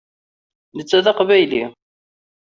Netta 0.75 0.99
d 1.05 1.07
aqbayli. 1.11 1.63